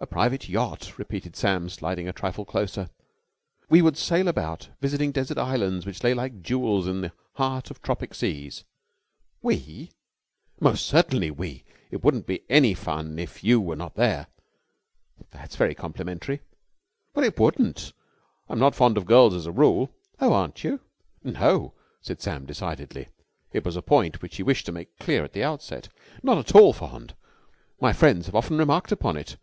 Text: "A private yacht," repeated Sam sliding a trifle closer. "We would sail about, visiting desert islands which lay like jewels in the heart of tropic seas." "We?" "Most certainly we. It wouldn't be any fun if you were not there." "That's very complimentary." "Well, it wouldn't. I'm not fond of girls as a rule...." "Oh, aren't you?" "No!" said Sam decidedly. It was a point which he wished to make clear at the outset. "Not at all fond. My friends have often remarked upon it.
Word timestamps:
"A 0.00 0.06
private 0.06 0.48
yacht," 0.48 0.96
repeated 0.96 1.34
Sam 1.34 1.68
sliding 1.68 2.06
a 2.06 2.12
trifle 2.12 2.44
closer. 2.44 2.88
"We 3.68 3.82
would 3.82 3.96
sail 3.96 4.28
about, 4.28 4.68
visiting 4.80 5.10
desert 5.10 5.38
islands 5.38 5.84
which 5.84 6.04
lay 6.04 6.14
like 6.14 6.40
jewels 6.40 6.86
in 6.86 7.00
the 7.00 7.10
heart 7.32 7.68
of 7.72 7.82
tropic 7.82 8.14
seas." 8.14 8.62
"We?" 9.42 9.90
"Most 10.60 10.86
certainly 10.86 11.32
we. 11.32 11.64
It 11.90 12.04
wouldn't 12.04 12.28
be 12.28 12.44
any 12.48 12.74
fun 12.74 13.18
if 13.18 13.42
you 13.42 13.60
were 13.60 13.74
not 13.74 13.96
there." 13.96 14.28
"That's 15.32 15.56
very 15.56 15.74
complimentary." 15.74 16.42
"Well, 17.12 17.24
it 17.24 17.36
wouldn't. 17.36 17.92
I'm 18.48 18.60
not 18.60 18.76
fond 18.76 18.96
of 18.98 19.04
girls 19.04 19.34
as 19.34 19.46
a 19.46 19.52
rule...." 19.52 19.90
"Oh, 20.20 20.32
aren't 20.32 20.62
you?" 20.62 20.78
"No!" 21.24 21.74
said 22.02 22.20
Sam 22.22 22.46
decidedly. 22.46 23.08
It 23.52 23.64
was 23.64 23.74
a 23.74 23.82
point 23.82 24.22
which 24.22 24.36
he 24.36 24.44
wished 24.44 24.66
to 24.66 24.72
make 24.72 24.96
clear 25.00 25.24
at 25.24 25.32
the 25.32 25.42
outset. 25.42 25.88
"Not 26.22 26.38
at 26.38 26.54
all 26.54 26.72
fond. 26.72 27.16
My 27.80 27.92
friends 27.92 28.26
have 28.26 28.36
often 28.36 28.58
remarked 28.58 28.92
upon 28.92 29.16
it. 29.16 29.36